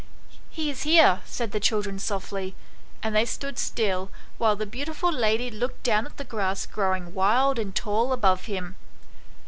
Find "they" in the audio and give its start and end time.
3.15-3.23